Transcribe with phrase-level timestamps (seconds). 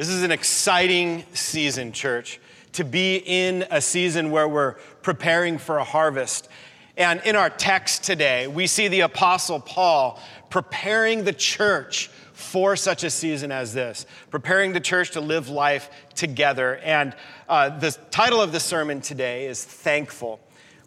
[0.00, 2.40] This is an exciting season, church,
[2.72, 6.48] to be in a season where we're preparing for a harvest.
[6.96, 10.18] And in our text today, we see the Apostle Paul
[10.48, 15.90] preparing the church for such a season as this, preparing the church to live life
[16.14, 16.78] together.
[16.78, 17.14] And
[17.46, 20.40] uh, the title of the sermon today is Thankful.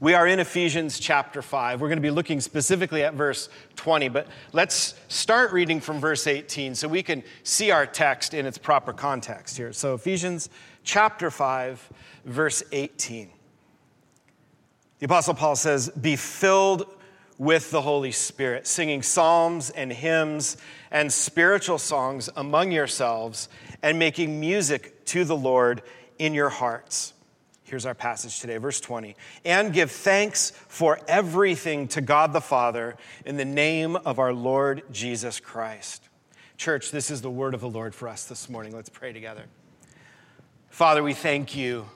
[0.03, 1.79] We are in Ephesians chapter 5.
[1.79, 3.47] We're going to be looking specifically at verse
[3.77, 8.45] 20, but let's start reading from verse 18 so we can see our text in
[8.45, 9.71] its proper context here.
[9.71, 10.49] So, Ephesians
[10.83, 11.89] chapter 5,
[12.25, 13.29] verse 18.
[14.99, 16.85] The Apostle Paul says, Be filled
[17.37, 20.57] with the Holy Spirit, singing psalms and hymns
[20.91, 23.47] and spiritual songs among yourselves,
[23.81, 25.81] and making music to the Lord
[26.19, 27.13] in your hearts
[27.73, 29.15] Here's our passage today, verse 20.
[29.45, 34.83] And give thanks for everything to God the Father in the name of our Lord
[34.91, 36.07] Jesus Christ.
[36.55, 38.75] Church, this is the word of the Lord for us this morning.
[38.75, 39.45] Let's pray together.
[40.69, 41.87] Father, we thank you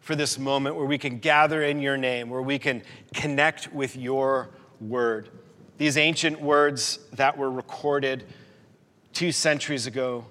[0.00, 2.82] for this moment where we can gather in your name, where we can
[3.14, 4.50] connect with your
[4.82, 5.30] word.
[5.78, 8.24] These ancient words that were recorded
[9.14, 10.26] two centuries ago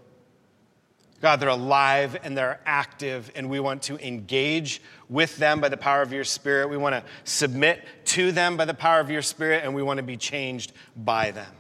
[1.21, 5.77] God, they're alive and they're active, and we want to engage with them by the
[5.77, 6.69] power of your Spirit.
[6.69, 9.97] We want to submit to them by the power of your Spirit, and we want
[9.97, 11.52] to be changed by them.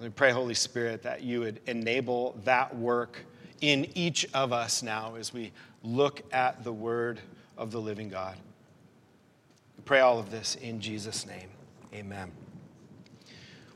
[0.00, 3.24] We pray, Holy Spirit, that you would enable that work
[3.60, 5.52] in each of us now as we
[5.82, 7.20] look at the Word
[7.58, 8.36] of the living God.
[9.76, 11.50] We pray all of this in Jesus' name.
[11.92, 12.39] Amen.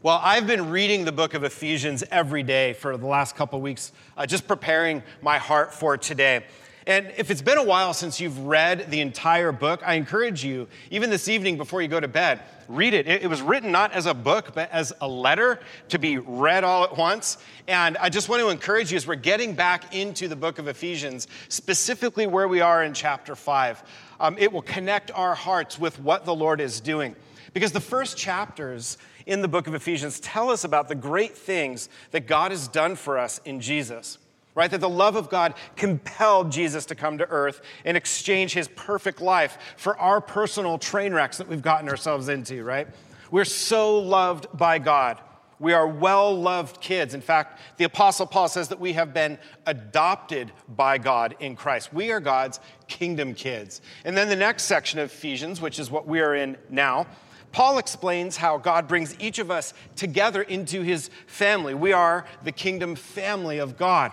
[0.05, 3.91] Well, I've been reading the book of Ephesians every day for the last couple weeks,
[4.19, 6.45] uh, just preparing my heart for today.
[6.87, 10.69] And if it's been a while since you've read the entire book, I encourage you,
[10.91, 13.09] even this evening before you go to bed, read it.
[13.09, 16.85] It, was written not as a book, but as a letter to be read all
[16.85, 17.39] at once.
[17.67, 20.69] And I just want to encourage you as we're getting back into the book of
[20.69, 23.83] Ephesians, specifically where we are in chapter 5,
[24.21, 27.17] um, it will connect our hearts with what the Lord is doing.
[27.55, 31.89] Because the first chapters in the book of Ephesians tell us about the great things
[32.11, 34.19] that God has done for us in Jesus,
[34.55, 34.71] right?
[34.71, 39.21] That the love of God compelled Jesus to come to earth and exchange his perfect
[39.21, 42.89] life for our personal train wrecks that we've gotten ourselves into, right?
[43.31, 45.21] We're so loved by God.
[45.59, 47.15] We are well loved kids.
[47.15, 51.93] In fact, the Apostle Paul says that we have been adopted by God in Christ.
[51.93, 53.81] We are God's kingdom kids.
[54.05, 57.07] And then the next section of Ephesians, which is what we are in now,
[57.55, 61.73] Paul explains how God brings each of us together into his family.
[61.73, 64.11] We are the kingdom family of God.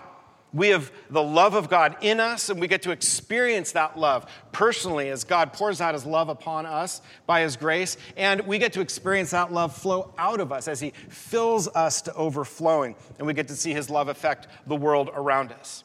[0.52, 4.30] We have the love of God in us, and we get to experience that love
[4.52, 7.96] personally as God pours out his love upon us by his grace.
[8.16, 12.00] And we get to experience that love flow out of us as he fills us
[12.02, 12.94] to overflowing.
[13.18, 15.82] And we get to see his love affect the world around us.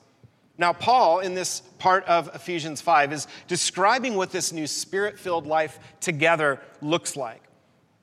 [0.59, 5.47] Now, Paul, in this part of Ephesians 5, is describing what this new spirit filled
[5.47, 7.41] life together looks like.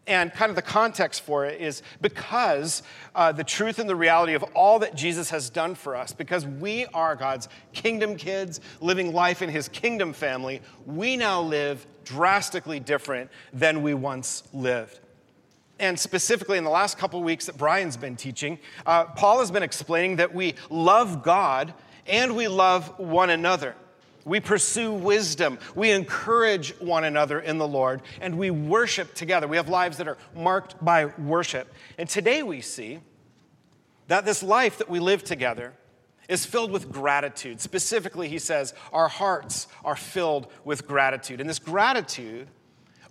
[0.06, 2.82] And kind of the context for it is because
[3.14, 6.46] uh, the truth and the reality of all that Jesus has done for us, because
[6.46, 12.80] we are God's kingdom kids living life in his kingdom family, we now live drastically
[12.80, 15.00] different than we once lived.
[15.78, 19.62] And specifically, in the last couple weeks that Brian's been teaching, uh, Paul has been
[19.62, 21.74] explaining that we love God
[22.06, 23.74] and we love one another.
[24.24, 25.58] We pursue wisdom.
[25.74, 29.46] We encourage one another in the Lord, and we worship together.
[29.46, 31.72] We have lives that are marked by worship.
[31.98, 33.00] And today we see
[34.08, 35.74] that this life that we live together
[36.28, 37.60] is filled with gratitude.
[37.60, 41.40] Specifically, he says, our hearts are filled with gratitude.
[41.40, 42.48] And this gratitude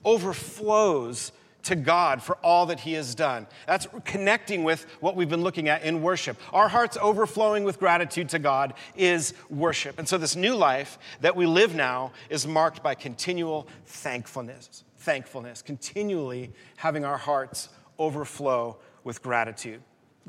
[0.04, 1.32] overflows
[1.64, 3.48] to God for all that He has done.
[3.68, 6.38] That's connecting with what we've been looking at in worship.
[6.52, 9.98] Our hearts overflowing with gratitude to God is worship.
[9.98, 15.62] And so, this new life that we live now is marked by continual thankfulness, thankfulness,
[15.62, 19.82] continually having our hearts overflow with gratitude.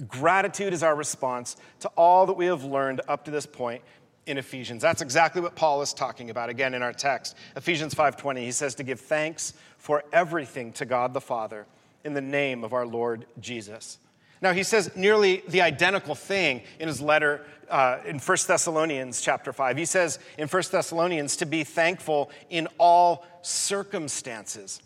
[0.08, 3.82] Gratitude is our response to all that we have learned up to this point
[4.26, 4.82] in Ephesians.
[4.82, 7.36] That's exactly what Paul is talking about again in our text.
[7.56, 9.54] Ephesians 5:20 he says to give thanks
[9.84, 11.66] for everything to God the Father
[12.04, 13.98] in the name of our Lord Jesus.
[14.40, 19.52] Now he says nearly the identical thing in his letter uh, in 1 Thessalonians chapter
[19.52, 19.76] 5.
[19.76, 24.80] He says in 1 Thessalonians to be thankful in all circumstances.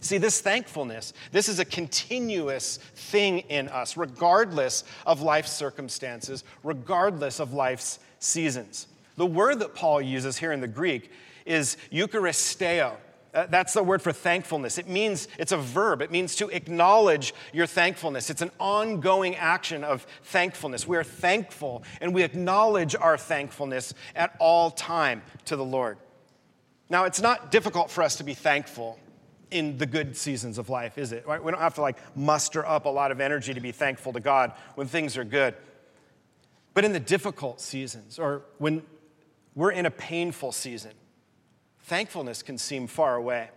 [0.00, 7.38] See, this thankfulness, this is a continuous thing in us, regardless of life's circumstances, regardless
[7.38, 8.88] of life's seasons.
[9.16, 11.12] The word that Paul uses here in the Greek
[11.46, 12.96] is Eucharisteo.
[13.34, 14.76] Uh, that's the word for thankfulness.
[14.76, 16.02] It means, it's a verb.
[16.02, 18.28] It means to acknowledge your thankfulness.
[18.28, 20.86] It's an ongoing action of thankfulness.
[20.86, 25.96] We are thankful and we acknowledge our thankfulness at all time to the Lord.
[26.90, 28.98] Now, it's not difficult for us to be thankful
[29.50, 31.26] in the good seasons of life, is it?
[31.26, 31.42] Right?
[31.42, 34.20] We don't have to like muster up a lot of energy to be thankful to
[34.20, 35.54] God when things are good.
[36.74, 38.82] But in the difficult seasons or when
[39.54, 40.92] we're in a painful season,
[41.82, 43.50] thankfulness can seem far away.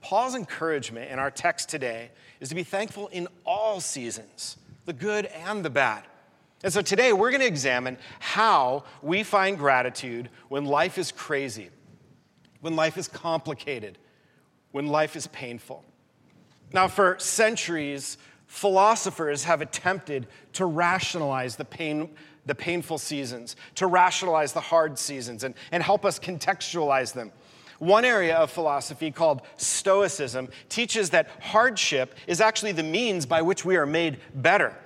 [0.00, 2.10] Paul's encouragement in our text today
[2.40, 6.04] is to be thankful in all seasons, the good and the bad.
[6.62, 11.70] And so today we're going to examine how we find gratitude when life is crazy,
[12.60, 13.98] when life is complicated,
[14.72, 15.84] when life is painful.
[16.72, 22.10] Now, for centuries, philosophers have attempted to rationalize the pain
[22.46, 27.32] the painful seasons, to rationalize the hard seasons, and, and help us contextualize them.
[27.78, 33.64] One area of philosophy called Stoicism teaches that hardship is actually the means by which
[33.64, 34.76] we are made better.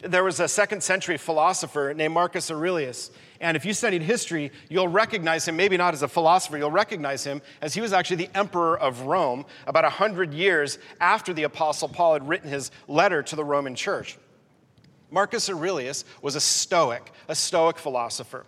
[0.00, 3.10] There was a second century philosopher named Marcus Aurelius,
[3.40, 7.24] and if you studied history, you'll recognize him, maybe not as a philosopher, you'll recognize
[7.24, 11.88] him as he was actually the emperor of Rome about 100 years after the Apostle
[11.88, 14.18] Paul had written his letter to the Roman church.
[15.10, 18.44] Marcus Aurelius was a Stoic, a Stoic philosopher.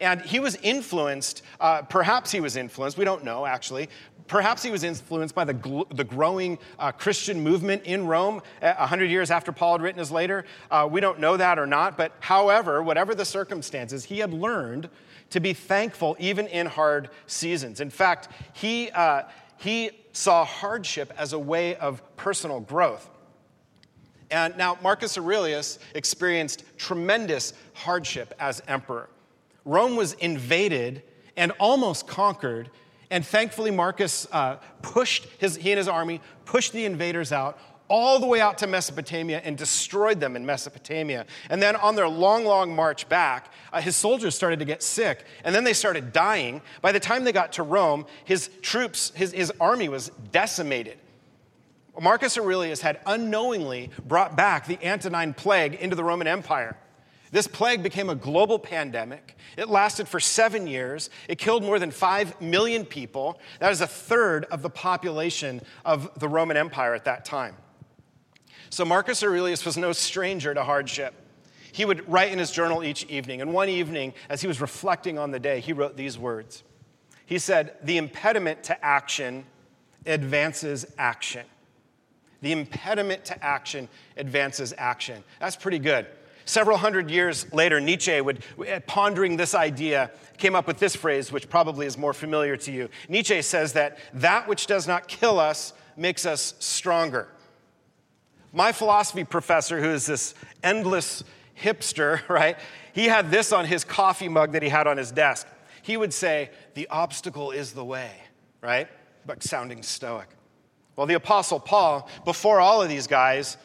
[0.00, 3.88] And he was influenced, uh, perhaps he was influenced, we don't know actually,
[4.30, 9.28] perhaps he was influenced by the, the growing uh, Christian movement in Rome 100 years
[9.28, 10.44] after Paul had written his letter.
[10.70, 14.88] Uh, we don't know that or not, but however, whatever the circumstances, he had learned
[15.30, 17.80] to be thankful even in hard seasons.
[17.80, 19.22] In fact, he, uh,
[19.56, 23.10] he saw hardship as a way of personal growth.
[24.30, 29.10] And now, Marcus Aurelius experienced tremendous hardship as emperor.
[29.64, 31.02] Rome was invaded
[31.36, 32.70] and almost conquered.
[33.10, 37.58] And thankfully, Marcus uh, pushed his, he and his army pushed the invaders out
[37.88, 41.26] all the way out to Mesopotamia and destroyed them in Mesopotamia.
[41.50, 45.24] And then on their long, long march back, uh, his soldiers started to get sick,
[45.44, 46.62] and then they started dying.
[46.82, 50.98] By the time they got to Rome, his troops, his, his army was decimated.
[52.00, 56.76] Marcus Aurelius had unknowingly brought back the Antonine plague into the Roman Empire.
[57.32, 59.36] This plague became a global pandemic.
[59.56, 61.10] It lasted for seven years.
[61.28, 63.40] It killed more than five million people.
[63.60, 67.56] That is a third of the population of the Roman Empire at that time.
[68.68, 71.14] So Marcus Aurelius was no stranger to hardship.
[71.72, 73.40] He would write in his journal each evening.
[73.40, 76.64] And one evening, as he was reflecting on the day, he wrote these words
[77.26, 79.44] He said, The impediment to action
[80.04, 81.46] advances action.
[82.42, 85.22] The impediment to action advances action.
[85.38, 86.06] That's pretty good.
[86.50, 91.30] Several hundred years later, Nietzsche would, eh, pondering this idea, came up with this phrase,
[91.30, 92.88] which probably is more familiar to you.
[93.08, 97.28] Nietzsche says that that which does not kill us makes us stronger.
[98.52, 101.22] My philosophy professor, who is this endless
[101.56, 102.58] hipster, right?
[102.94, 105.46] He had this on his coffee mug that he had on his desk.
[105.82, 108.10] He would say, The obstacle is the way,
[108.60, 108.88] right?
[109.24, 110.26] But sounding stoic.
[110.96, 113.56] Well, the Apostle Paul, before all of these guys,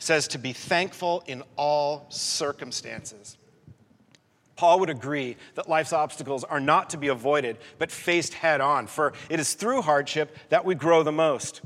[0.00, 3.36] says to be thankful in all circumstances.
[4.56, 8.88] Paul would agree that life's obstacles are not to be avoided, but faced head on,
[8.88, 11.62] for it is through hardship that we grow the most.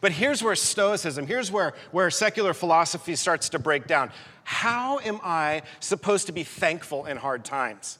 [0.00, 4.10] But here's where Stoicism, here's where, where secular philosophy starts to break down.
[4.44, 7.98] How am I supposed to be thankful in hard times?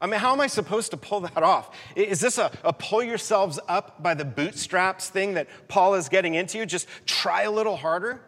[0.00, 1.74] I mean, how am I supposed to pull that off?
[1.94, 6.34] Is this a, a, pull yourselves up by the bootstraps thing that Paul is getting
[6.34, 6.66] into?
[6.66, 8.20] Just try a little harder?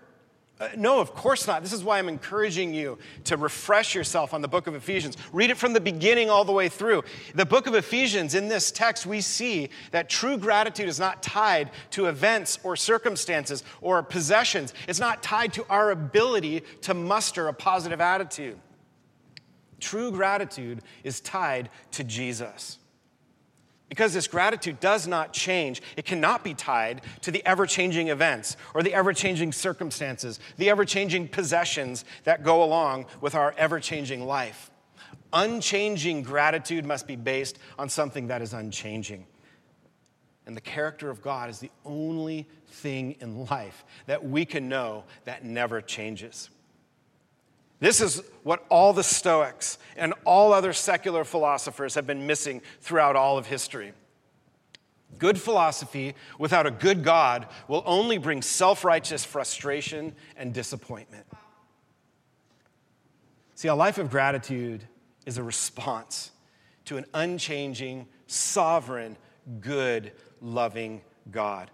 [0.61, 1.62] Uh, no, of course not.
[1.62, 5.17] This is why I'm encouraging you to refresh yourself on the book of Ephesians.
[5.33, 7.05] Read it from the beginning all the way through.
[7.35, 11.71] The book of Ephesians, in this text, we see that true gratitude is not tied
[11.93, 17.55] to events or circumstances or possessions, it's not tied to our ability to muster a
[17.55, 18.59] positive attitude.
[19.79, 22.79] True gratitude is tied to Jesus.
[23.88, 28.57] Because this gratitude does not change, it cannot be tied to the ever changing events
[28.75, 33.80] or the ever changing circumstances, the ever changing possessions that go along with our ever
[33.80, 34.71] changing life.
[35.33, 39.26] Unchanging gratitude must be based on something that is unchanging.
[40.47, 45.04] And the character of God is the only thing in life that we can know
[45.25, 46.50] that never changes.
[47.81, 53.15] This is what all the Stoics and all other secular philosophers have been missing throughout
[53.15, 53.93] all of history.
[55.19, 61.27] Good philosophy without a good God will only bring self righteous frustration and disappointment.
[63.55, 64.85] See, a life of gratitude
[65.27, 66.31] is a response
[66.85, 69.17] to an unchanging, sovereign,
[69.61, 71.71] good, loving God.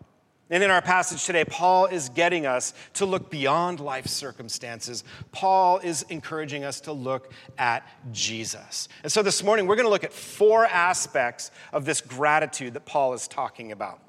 [0.51, 5.03] And in our passage today, Paul is getting us to look beyond life circumstances.
[5.33, 8.89] Paul is encouraging us to look at Jesus.
[9.03, 12.85] And so this morning, we're going to look at four aspects of this gratitude that
[12.85, 14.01] Paul is talking about.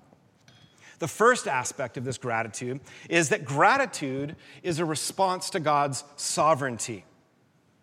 [0.99, 7.05] The first aspect of this gratitude is that gratitude is a response to God's sovereignty.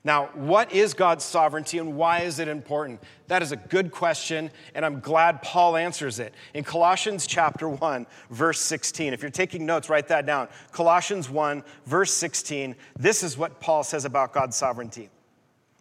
[0.05, 3.01] Now, what is God's sovereignty and why is it important?
[3.29, 6.35] That is a good question, and I'm glad Paul answers it.
[6.55, 10.49] In Colossians chapter 1, verse 16, if you're taking notes, write that down.
[10.73, 15.09] Colossians 1, verse 16, this is what Paul says about God's sovereignty.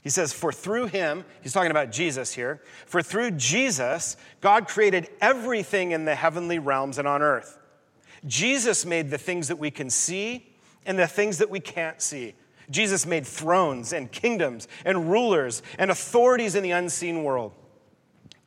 [0.04, 5.10] He says, For through him, he's talking about Jesus here, for through Jesus, God created
[5.20, 7.58] everything in the heavenly realms and on earth.
[8.28, 10.48] Jesus made the things that we can see
[10.86, 12.36] and the things that we can't see.
[12.72, 17.52] Jesus made thrones and kingdoms and rulers and authorities in the unseen world.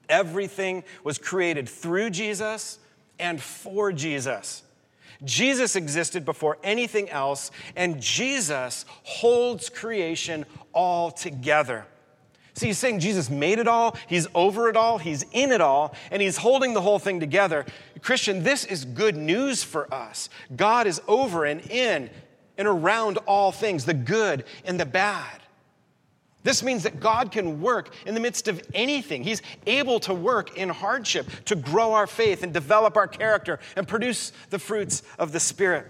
[0.09, 2.79] Everything was created through Jesus
[3.19, 4.63] and for Jesus.
[5.23, 11.87] Jesus existed before anything else, and Jesus holds creation all together.
[12.55, 15.95] See, he's saying Jesus made it all, he's over it all, he's in it all,
[16.11, 17.67] and he's holding the whole thing together.
[18.01, 20.29] Christian, this is good news for us.
[20.55, 22.11] God is over and in
[22.57, 25.41] and around all things, the good and the bad.
[26.43, 29.25] This means that God can work in the midst of anything.
[29.25, 33.89] He's able to work in hardship to grow our faith and develop our character and
[33.89, 35.87] produce the fruits of the Spirit.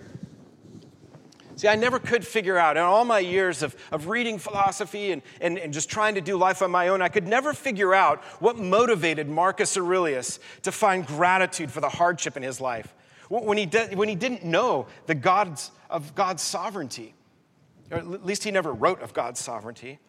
[1.56, 5.22] See, I never could figure out, in all my years of, of reading philosophy and,
[5.40, 8.22] and, and just trying to do life on my own, I could never figure out
[8.40, 12.92] what motivated Marcus Aurelius to find gratitude for the hardship in his life
[13.28, 17.14] when he, de- when he didn't know the gods of God's sovereignty,
[17.90, 20.00] or at least he never wrote of God's sovereignty.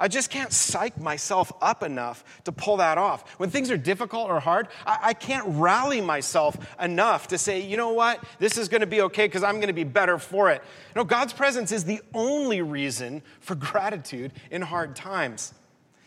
[0.00, 3.28] I just can't psych myself up enough to pull that off.
[3.38, 7.76] When things are difficult or hard, I, I can't rally myself enough to say, you
[7.76, 10.50] know what, this is going to be okay because I'm going to be better for
[10.50, 10.62] it.
[10.96, 15.52] No, God's presence is the only reason for gratitude in hard times.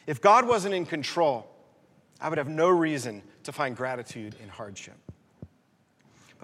[0.07, 1.47] If God wasn't in control,
[2.19, 5.04] I would have no reason to find gratitude in hardship.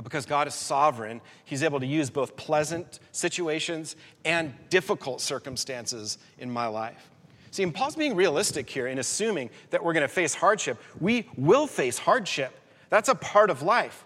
[0.02, 6.18] But because God is sovereign, He's able to use both pleasant situations and difficult circumstances
[6.40, 7.12] in my life.
[7.52, 10.82] See, and Paul's being realistic here in assuming that we're going to face hardship.
[11.00, 12.52] We will face hardship.
[12.90, 14.04] That's a part of life.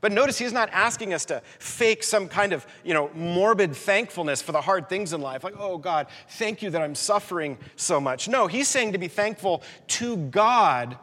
[0.00, 4.42] But notice he's not asking us to fake some kind of, you know, morbid thankfulness
[4.42, 5.44] for the hard things in life.
[5.44, 8.26] Like, oh God, thank you that I'm suffering so much.
[8.26, 10.98] No, he's saying to be thankful to God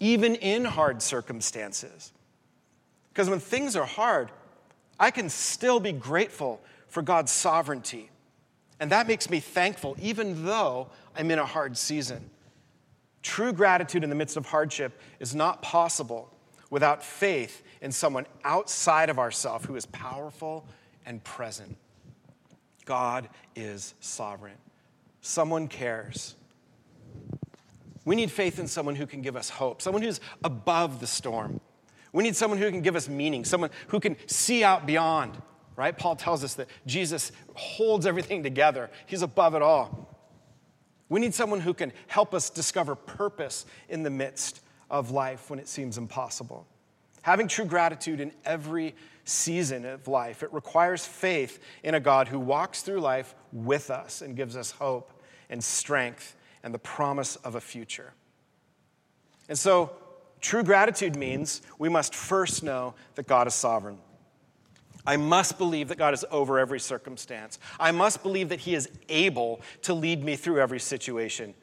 [0.00, 2.10] even in hard circumstances.
[3.20, 4.30] Because when things are hard,
[4.98, 6.58] I can still be grateful
[6.88, 8.08] for God's sovereignty.
[8.80, 12.30] And that makes me thankful, even though I'm in a hard season.
[13.22, 16.32] True gratitude in the midst of hardship is not possible
[16.70, 20.64] without faith in someone outside of ourselves who is powerful
[21.04, 21.76] and present.
[22.86, 24.56] God is sovereign.
[25.20, 26.36] Someone cares.
[28.06, 31.60] We need faith in someone who can give us hope, someone who's above the storm.
[32.12, 35.40] We need someone who can give us meaning, someone who can see out beyond,
[35.76, 35.96] right?
[35.96, 40.08] Paul tells us that Jesus holds everything together, he's above it all.
[41.08, 45.58] We need someone who can help us discover purpose in the midst of life when
[45.58, 46.66] it seems impossible.
[47.22, 52.38] Having true gratitude in every season of life, it requires faith in a God who
[52.38, 55.12] walks through life with us and gives us hope
[55.50, 58.12] and strength and the promise of a future.
[59.48, 59.90] And so,
[60.40, 63.98] True gratitude means we must first know that God is sovereign.
[65.06, 67.58] I must believe that God is over every circumstance.
[67.78, 71.54] I must believe that He is able to lead me through every situation.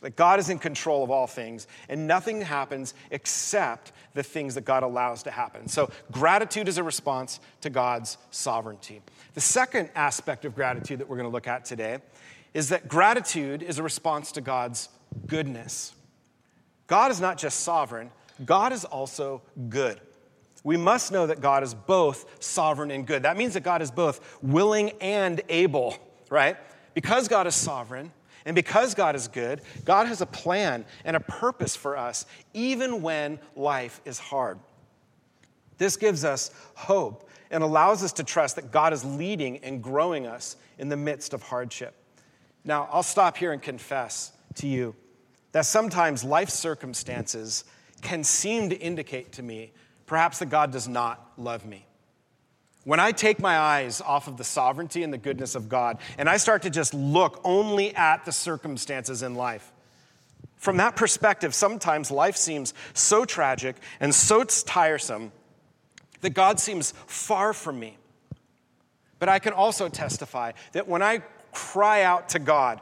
[0.00, 4.64] That God is in control of all things, and nothing happens except the things that
[4.64, 5.66] God allows to happen.
[5.66, 9.00] So, gratitude is a response to God's sovereignty.
[9.32, 11.98] The second aspect of gratitude that we're going to look at today
[12.52, 14.88] is that gratitude is a response to God's
[15.26, 15.94] goodness.
[16.86, 18.10] God is not just sovereign,
[18.44, 20.00] God is also good.
[20.64, 23.22] We must know that God is both sovereign and good.
[23.22, 25.96] That means that God is both willing and able,
[26.30, 26.56] right?
[26.94, 28.10] Because God is sovereign
[28.46, 32.24] and because God is good, God has a plan and a purpose for us,
[32.54, 34.58] even when life is hard.
[35.76, 40.26] This gives us hope and allows us to trust that God is leading and growing
[40.26, 41.94] us in the midst of hardship.
[42.64, 44.94] Now, I'll stop here and confess to you
[45.54, 47.62] that sometimes life circumstances
[48.02, 49.70] can seem to indicate to me
[50.04, 51.86] perhaps that God does not love me.
[52.82, 56.28] When I take my eyes off of the sovereignty and the goodness of God and
[56.28, 59.72] I start to just look only at the circumstances in life,
[60.56, 65.30] From that perspective, sometimes life seems so tragic and so tiresome
[66.22, 67.96] that God seems far from me.
[69.20, 72.80] But I can also testify that when I cry out to God,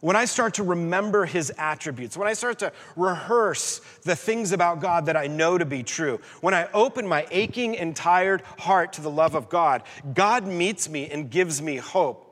[0.00, 4.80] when I start to remember his attributes, when I start to rehearse the things about
[4.80, 8.94] God that I know to be true, when I open my aching and tired heart
[8.94, 9.82] to the love of God,
[10.14, 12.26] God meets me and gives me hope.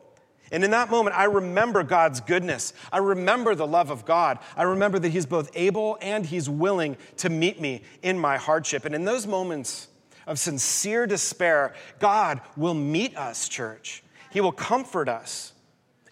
[0.50, 2.72] And in that moment, I remember God's goodness.
[2.90, 4.38] I remember the love of God.
[4.56, 8.86] I remember that He's both able and He's willing to meet me in my hardship.
[8.86, 9.88] And in those moments
[10.26, 14.02] of sincere despair, God will meet us, church.
[14.30, 15.52] He will comfort us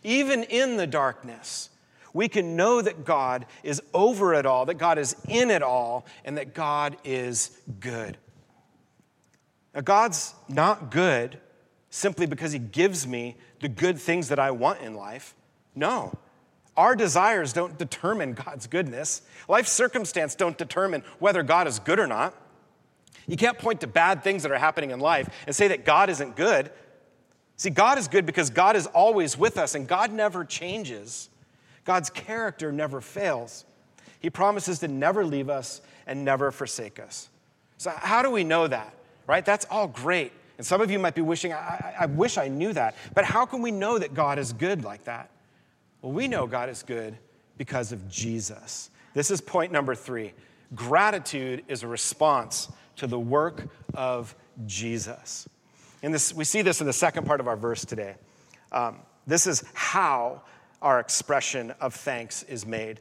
[0.07, 1.69] even in the darkness,
[2.15, 6.07] we can know that God is over it all, that God is in it all,
[6.25, 8.17] and that God is good.
[9.75, 11.39] Now, God's not good
[11.91, 15.35] simply because He gives me the good things that I want in life.
[15.75, 16.17] No.
[16.77, 19.23] Our desires don't determine God's goodness.
[19.49, 22.35] Life circumstance don't determine whether God is good or not.
[23.27, 26.11] You can't point to bad things that are happening in life and say that God
[26.11, 26.71] isn't good.
[27.57, 31.31] See, God is good because God is always with us and God never changes.
[31.85, 33.65] God's character never fails.
[34.21, 37.29] He promises to never leave us and never forsake us.
[37.79, 38.95] So, how do we know that?
[39.27, 39.45] Right?
[39.45, 40.33] That's all great.
[40.59, 42.97] And some of you might be wishing, I, I, wish I knew that.
[43.15, 45.31] But how can we know that God is good like that?
[46.01, 47.17] Well, we know God is good
[47.59, 48.91] because of Jesus.
[49.13, 50.33] This is point number three.
[50.75, 54.35] Gratitude is a response to the work of
[54.65, 55.49] Jesus.
[56.07, 58.15] And this, we see this in the second part of our verse today.
[58.71, 60.43] Um, this is how
[60.81, 63.01] our expression of thanks is made.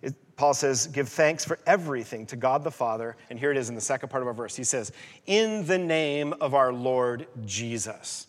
[0.00, 3.18] It, Paul says, Give thanks for everything to God the Father.
[3.28, 4.56] And here it is in the second part of our verse.
[4.56, 4.90] He says,
[5.26, 8.26] In the name of our Lord Jesus.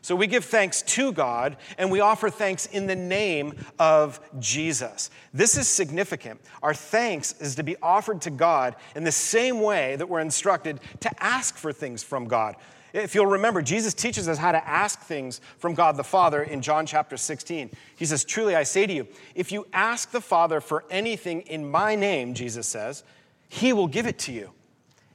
[0.00, 5.10] So we give thanks to God and we offer thanks in the name of Jesus.
[5.34, 6.40] This is significant.
[6.62, 10.80] Our thanks is to be offered to God in the same way that we're instructed
[11.00, 12.56] to ask for things from God.
[12.92, 16.60] If you'll remember, Jesus teaches us how to ask things from God the Father in
[16.62, 17.70] John chapter 16.
[17.96, 21.70] He says, Truly I say to you, if you ask the Father for anything in
[21.70, 23.04] my name, Jesus says,
[23.50, 24.52] he will give it to you.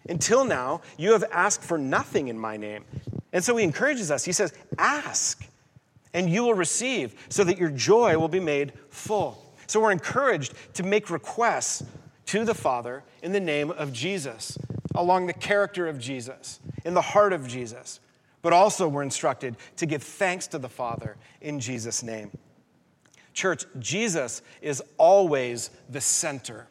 [0.08, 2.84] Until now, you have asked for nothing in my name.
[3.34, 4.24] And so he encourages us.
[4.24, 5.48] He says, Ask,
[6.14, 9.42] and you will receive, so that your joy will be made full.
[9.68, 11.84] So we're encouraged to make requests
[12.28, 14.58] to the Father in the name of Jesus,
[14.96, 18.00] along the character of Jesus in the heart of Jesus,
[18.42, 22.32] but also we're instructed to give thanks to the Father in Jesus' name.
[23.34, 26.68] Church, Jesus is always the center.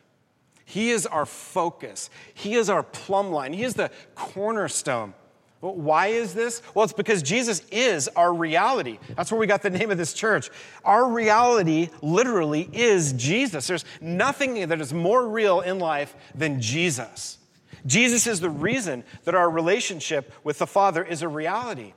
[0.64, 2.08] He is our focus.
[2.32, 3.52] He is our plumb line.
[3.52, 5.12] He is the cornerstone.
[5.60, 6.60] Well, why is this?
[6.74, 8.98] Well, it's because Jesus is our reality.
[9.16, 10.50] That's where we got the name of this church.
[10.84, 13.66] Our reality literally is Jesus.
[13.66, 17.38] There's nothing that is more real in life than Jesus.
[17.86, 21.92] Jesus is the reason that our relationship with the Father is a reality.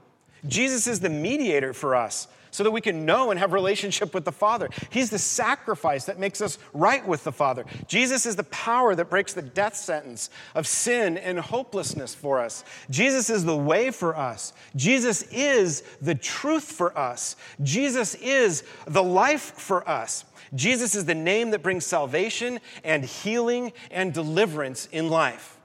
[0.46, 4.26] Jesus is the mediator for us so that we can know and have relationship with
[4.26, 4.70] the Father.
[4.90, 7.66] He's the sacrifice that makes us right with the Father.
[7.88, 12.64] Jesus is the power that breaks the death sentence of sin and hopelessness for us.
[12.90, 14.54] Jesus is the way for us.
[14.76, 17.36] Jesus is the truth for us.
[17.62, 20.26] Jesus is the life for us.
[20.56, 25.57] Jesus is the name that brings salvation and healing and deliverance in life.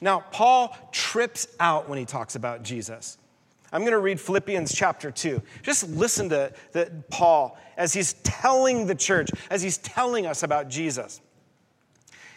[0.00, 3.18] Now, Paul trips out when he talks about Jesus.
[3.72, 5.42] I'm going to read Philippians chapter 2.
[5.62, 10.68] Just listen to the, Paul as he's telling the church, as he's telling us about
[10.68, 11.20] Jesus.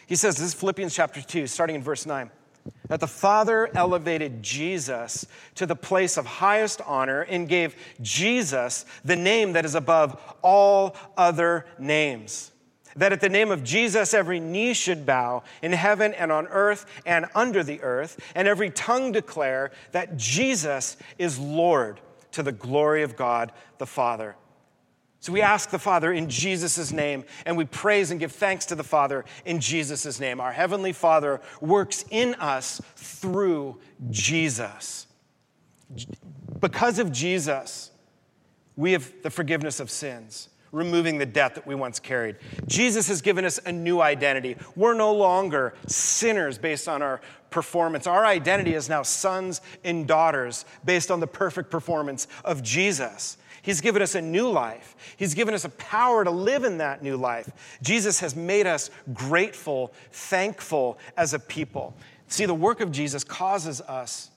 [0.06, 2.30] He says, this is Philippians chapter 2, starting in verse 9,
[2.88, 9.16] that the Father elevated Jesus to the place of highest honor and gave Jesus the
[9.16, 12.50] name that is above all other names
[12.98, 16.84] that at the name of Jesus every knee should bow in heaven and on earth
[17.06, 22.00] and under the earth, and every tongue declare that Jesus is Lord
[22.32, 24.36] to the glory of God the Father.
[25.20, 28.74] So we ask the Father in Jesus' name, and we praise and give thanks to
[28.74, 30.40] the Father in Jesus' name.
[30.40, 33.80] Our Heavenly Father works in us through
[34.10, 35.06] Jesus.
[36.60, 37.90] Because of Jesus,
[38.76, 42.36] we have the forgiveness of sins removing the debt that we once carried.
[42.66, 44.56] Jesus has given us a new identity.
[44.76, 48.06] We're no longer sinners based on our performance.
[48.06, 53.38] Our identity is now sons and daughters based on the perfect performance of Jesus.
[53.62, 54.96] He's given us a new life.
[55.16, 57.78] He's given us a power to live in that new life.
[57.82, 61.94] Jesus has made us grateful, thankful as a people.
[62.28, 64.30] See, the work of Jesus causes us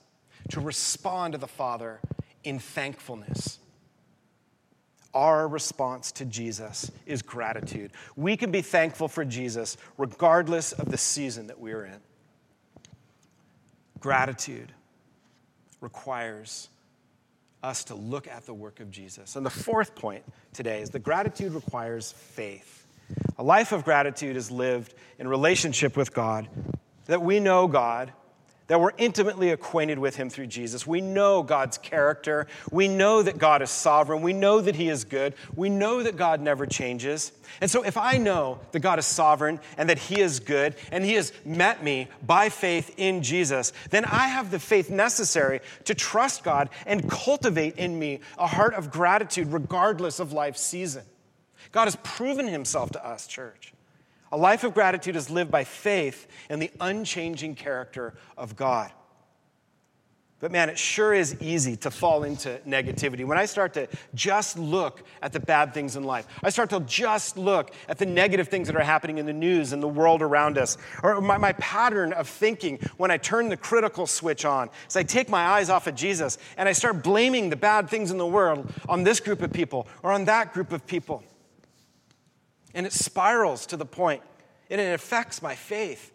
[0.50, 2.00] to respond to the Father
[2.44, 3.58] in thankfulness.
[5.14, 7.92] Our response to Jesus is gratitude.
[8.16, 12.00] We can be thankful for Jesus regardless of the season that we are in.
[14.00, 14.72] Gratitude
[15.80, 16.68] requires
[17.62, 19.36] us to look at the work of Jesus.
[19.36, 22.86] And the fourth point today is that gratitude requires faith.
[23.38, 26.48] A life of gratitude is lived in relationship with God,
[27.06, 28.12] that we know God
[28.72, 30.86] that we're intimately acquainted with him through Jesus.
[30.86, 32.46] We know God's character.
[32.70, 34.22] We know that God is sovereign.
[34.22, 35.34] We know that he is good.
[35.54, 37.32] We know that God never changes.
[37.60, 41.04] And so, if I know that God is sovereign and that he is good and
[41.04, 45.94] he has met me by faith in Jesus, then I have the faith necessary to
[45.94, 51.04] trust God and cultivate in me a heart of gratitude regardless of life's season.
[51.72, 53.74] God has proven himself to us, church.
[54.32, 58.90] A life of gratitude is lived by faith in the unchanging character of God.
[60.42, 63.24] But man, it sure is easy to fall into negativity.
[63.24, 66.80] When I start to just look at the bad things in life, I start to
[66.80, 70.20] just look at the negative things that are happening in the news and the world
[70.20, 74.68] around us, or my, my pattern of thinking when I turn the critical switch on
[74.88, 78.10] is I take my eyes off of Jesus and I start blaming the bad things
[78.10, 81.22] in the world on this group of people or on that group of people.
[82.74, 84.22] And it spirals to the point,
[84.70, 86.12] and it affects my faith.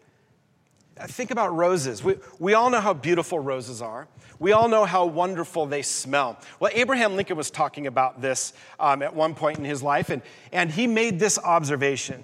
[1.06, 2.02] Think about roses.
[2.02, 4.08] We, we all know how beautiful roses are.
[4.40, 6.38] We all know how wonderful they smell.
[6.58, 10.22] Well, Abraham Lincoln was talking about this um, at one point in his life, and,
[10.52, 12.22] and he made this observation.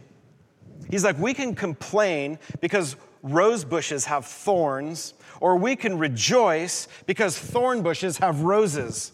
[0.91, 7.39] He's like, we can complain because rose bushes have thorns, or we can rejoice because
[7.39, 9.13] thorn bushes have roses.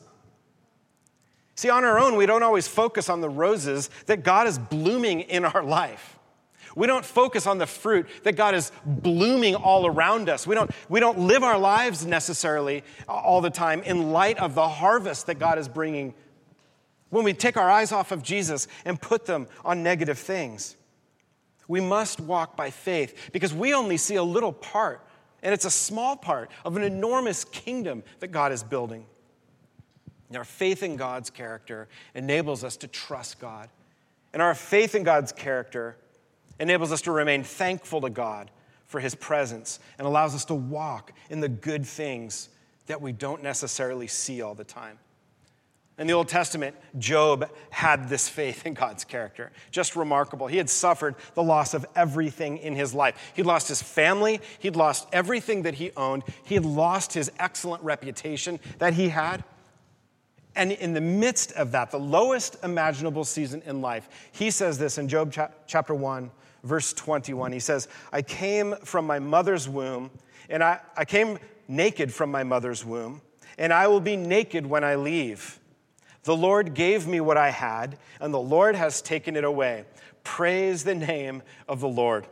[1.61, 5.21] See, on our own, we don't always focus on the roses that God is blooming
[5.21, 6.19] in our life.
[6.75, 10.47] We don't focus on the fruit that God is blooming all around us.
[10.47, 14.67] We don't, we don't live our lives necessarily all the time in light of the
[14.67, 16.15] harvest that God is bringing
[17.11, 20.77] when we take our eyes off of Jesus and put them on negative things.
[21.69, 25.07] We must walk by faith because we only see a little part,
[25.43, 29.05] and it's a small part of an enormous kingdom that God is building.
[30.31, 33.69] And our faith in God's character enables us to trust God.
[34.33, 35.97] And our faith in God's character
[36.61, 38.49] enables us to remain thankful to God
[38.87, 42.49] for his presence and allows us to walk in the good things
[42.87, 44.99] that we don't necessarily see all the time.
[45.99, 49.53] In the Old Testament, Job had this faith in God's character.
[49.71, 50.47] Just remarkable.
[50.47, 53.33] He had suffered the loss of everything in his life.
[53.35, 57.83] He'd lost his family, he'd lost everything that he owned, he had lost his excellent
[57.83, 59.45] reputation that he had.
[60.57, 64.99] And in the midst of that, the lowest imaginable season in life, he says this
[64.99, 65.35] in Job
[65.67, 66.31] chapter 1,
[66.65, 67.53] verse 21.
[67.53, 70.11] He says, I came from my mother's womb,
[70.49, 73.23] and I, I came naked from my mother's womb,
[73.59, 75.61] and I will be naked when I leave.
[76.25, 79.85] The Lord gave me what I had, and the Lord has taken it away.
[80.25, 82.27] Praise the name of the Lord.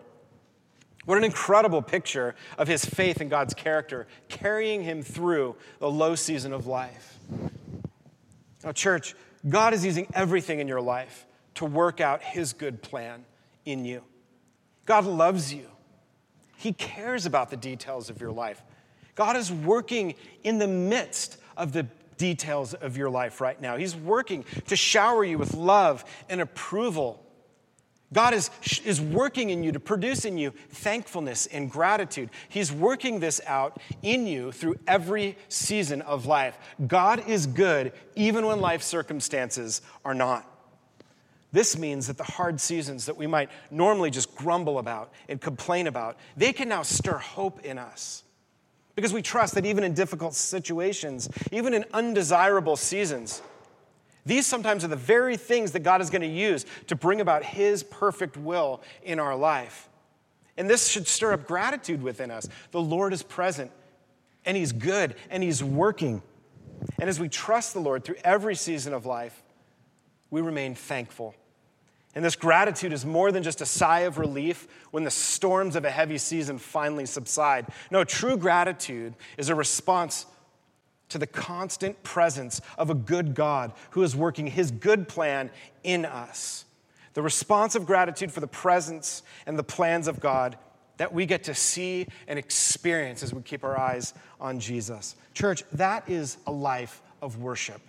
[1.07, 6.15] What an incredible picture of his faith in God's character, carrying him through the low
[6.15, 7.19] season of life.
[8.65, 9.15] Now, church,
[9.49, 13.25] God is using everything in your life to work out His good plan
[13.65, 14.03] in you.
[14.85, 15.67] God loves you,
[16.57, 18.63] He cares about the details of your life.
[19.15, 23.77] God is working in the midst of the details of your life right now.
[23.77, 27.25] He's working to shower you with love and approval
[28.13, 28.51] God is,
[28.85, 32.31] is working in you to produce in you thankfulness and gratitude.
[32.49, 36.57] He's working this out in you through every season of life.
[36.87, 40.47] God is good even when life circumstances are not.
[41.53, 45.87] This means that the hard seasons that we might normally just grumble about and complain
[45.87, 48.23] about, they can now stir hope in us.
[48.95, 53.43] Because we trust that even in difficult situations, even in undesirable seasons,
[54.27, 57.45] these sometimes are the very things that God is going to use to bring about
[57.45, 59.89] His perfect will in our life.
[60.57, 62.49] And this should stir up gratitude within us.
[62.73, 63.71] The Lord is present,
[64.45, 66.23] and He's good, and He's working.
[66.99, 69.43] And as we trust the Lord through every season of life,
[70.31, 71.35] we remain thankful.
[72.15, 75.85] And this gratitude is more than just a sigh of relief when the storms of
[75.85, 77.67] a heavy season finally subside.
[77.91, 80.27] No, true gratitude is a response
[81.09, 85.51] to the constant presence of a good God who is working his good plan
[85.83, 86.65] in us.
[87.15, 90.57] The response of gratitude for the presence and the plans of God
[90.99, 95.17] that we get to see and experience as we keep our eyes on Jesus.
[95.33, 97.81] Church, that is a life of worship.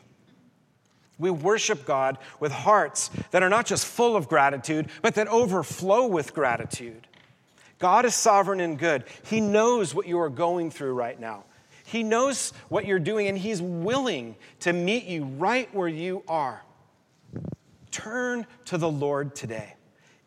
[1.17, 6.07] We worship God with hearts that are not just full of gratitude, but that overflow
[6.07, 7.07] with gratitude.
[7.77, 9.03] God is sovereign and good.
[9.25, 11.43] He knows what you are going through right now.
[11.89, 16.63] He knows what you're doing and He's willing to meet you right where you are.
[17.89, 19.73] Turn to the Lord today.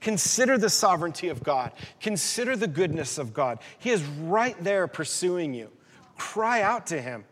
[0.01, 1.71] Consider the sovereignty of God.
[2.01, 3.61] Consider the goodness of God.
[3.79, 5.71] He is right there pursuing you.
[6.17, 7.25] Cry out to Him.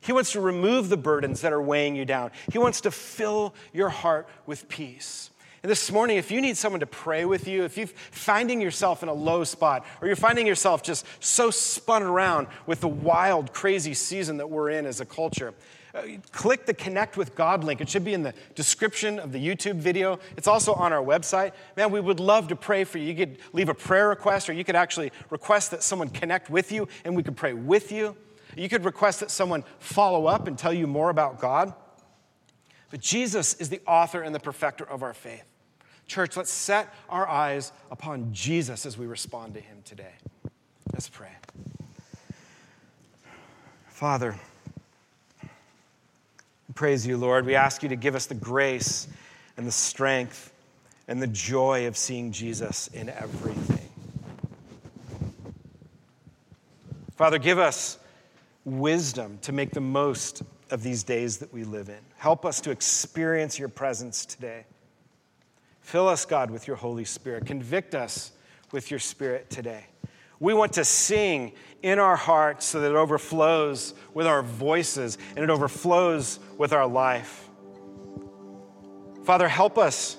[0.00, 2.32] He wants to remove the burdens that are weighing you down.
[2.52, 5.30] He wants to fill your heart with peace.
[5.62, 9.02] And this morning, if you need someone to pray with you, if you're finding yourself
[9.02, 13.52] in a low spot, or you're finding yourself just so spun around with the wild,
[13.52, 15.54] crazy season that we're in as a culture,
[15.94, 17.80] uh, click the Connect with God link.
[17.80, 20.20] It should be in the description of the YouTube video.
[20.36, 21.52] It's also on our website.
[21.76, 23.06] Man, we would love to pray for you.
[23.06, 26.70] You could leave a prayer request, or you could actually request that someone connect with
[26.70, 28.16] you, and we could pray with you.
[28.56, 31.74] You could request that someone follow up and tell you more about God.
[32.90, 35.44] But Jesus is the author and the perfecter of our faith.
[36.06, 40.12] Church, let's set our eyes upon Jesus as we respond to him today.
[40.92, 41.32] Let's pray.
[43.88, 44.34] Father,
[46.74, 47.44] praise you, Lord.
[47.44, 49.06] We ask you to give us the grace
[49.56, 50.52] and the strength
[51.08, 53.88] and the joy of seeing Jesus in everything.
[57.16, 57.98] Father, give us
[58.64, 61.98] wisdom to make the most of these days that we live in.
[62.16, 64.64] Help us to experience your presence today.
[65.80, 67.46] Fill us, God, with your Holy Spirit.
[67.46, 68.32] Convict us
[68.72, 69.86] with your Spirit today.
[70.40, 71.52] We want to sing
[71.82, 76.86] in our hearts so that it overflows with our voices and it overflows with our
[76.86, 77.48] life.
[79.24, 80.16] Father, help us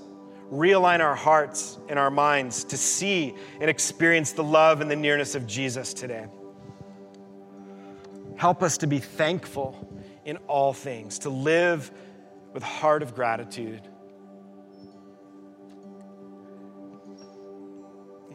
[0.51, 5.35] realign our hearts and our minds to see and experience the love and the nearness
[5.35, 6.25] of Jesus today.
[8.35, 11.91] Help us to be thankful in all things, to live
[12.53, 13.81] with heart of gratitude.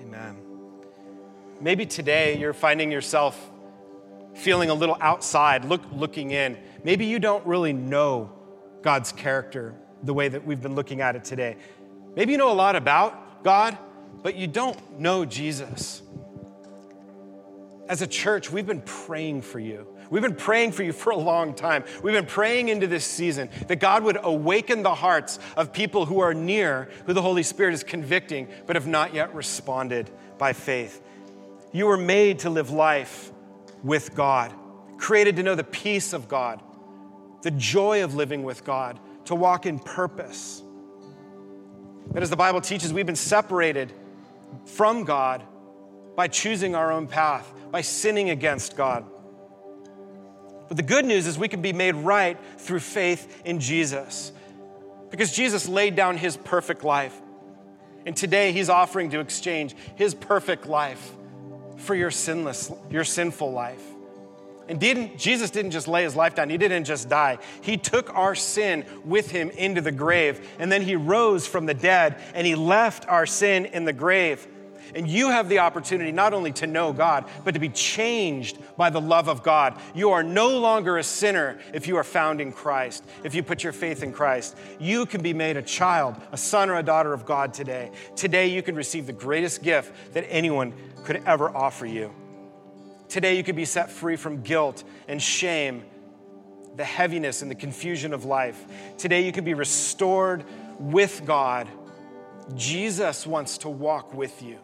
[0.01, 0.37] Amen.
[1.61, 3.51] Maybe today you're finding yourself
[4.35, 6.59] feeling a little outside, look, looking in.
[6.83, 8.33] Maybe you don't really know
[8.83, 11.57] God's character the way that we've been looking at it today.
[12.15, 13.79] Maybe you know a lot about God,
[14.23, 16.03] but you don't know Jesus.
[17.89, 19.87] As a church, we've been praying for you.
[20.11, 21.85] We've been praying for you for a long time.
[22.03, 26.21] We've been praying into this season that God would awaken the hearts of people who
[26.21, 31.03] are near, who the Holy Spirit is convicting, but have not yet responded by faith.
[31.73, 33.33] You were made to live life
[33.83, 34.53] with God,
[34.99, 36.63] created to know the peace of God,
[37.43, 40.63] the joy of living with God, to walk in purpose.
[42.13, 43.93] But as the Bible teaches, we've been separated
[44.67, 45.43] from God
[46.15, 49.05] by choosing our own path, by sinning against God.
[50.69, 54.33] But the good news is we can be made right through faith in Jesus.
[55.11, 57.21] Because Jesus laid down his perfect life.
[58.07, 61.13] And today he's offering to exchange his perfect life
[61.77, 63.83] for your sinless, your sinful life.
[64.69, 67.39] And didn't, Jesus didn't just lay his life down, he didn't just die.
[67.61, 71.75] He took our sin with him into the grave, and then he rose from the
[71.75, 74.47] dead and he left our sin in the grave.
[74.95, 78.91] And you have the opportunity not only to know God, but to be changed by
[78.91, 79.81] the love of God.
[79.95, 83.65] You are no longer a sinner if you are found in Christ, if you put
[83.65, 84.57] your faith in Christ.
[84.79, 87.91] You can be made a child, a son or a daughter of God today.
[88.15, 92.15] Today, you can receive the greatest gift that anyone could ever offer you.
[93.09, 95.85] Today, you could be set free from guilt and shame,
[96.77, 98.65] the heaviness and the confusion of life.
[98.97, 100.45] Today, you can be restored
[100.79, 101.69] with God.
[102.55, 104.59] Jesus wants to walk with you.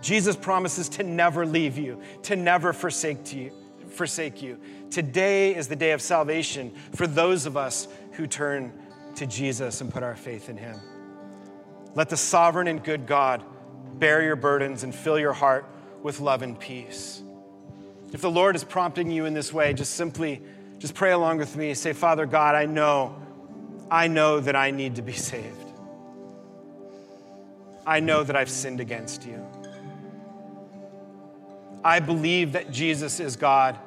[0.00, 3.52] Jesus promises to never leave you, to never forsake you.
[3.90, 4.58] Forsake you.
[4.90, 8.72] Today is the day of salvation for those of us who turn
[9.16, 10.78] to Jesus and put our faith in him.
[11.94, 13.42] Let the sovereign and good God
[13.98, 15.66] bear your burdens and fill your heart
[16.02, 17.22] with love and peace.
[18.12, 20.42] If the Lord is prompting you in this way, just simply
[20.78, 21.74] just pray along with me.
[21.74, 23.20] Say, Father God, I know,
[23.90, 25.56] I know that I need to be saved.
[27.86, 29.44] I know that I've sinned against you.
[31.84, 33.78] I believe that Jesus is God.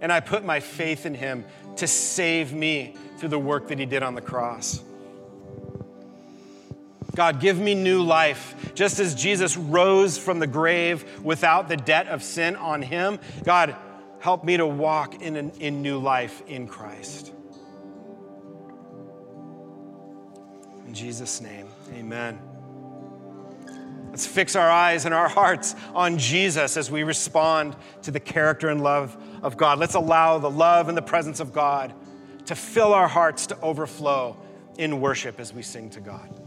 [0.00, 1.44] And I put my faith in him
[1.76, 4.82] to save me through the work that he did on the cross.
[7.14, 8.72] God, give me new life.
[8.74, 13.76] Just as Jesus rose from the grave without the debt of sin on him, God,
[14.20, 17.32] help me to walk in, an, in new life in Christ.
[20.86, 22.38] In Jesus' name, amen.
[24.12, 28.68] Let's fix our eyes and our hearts on Jesus as we respond to the character
[28.68, 29.78] and love of God.
[29.78, 31.94] Let's allow the love and the presence of God
[32.44, 34.36] to fill our hearts to overflow
[34.76, 36.41] in worship as we sing to God.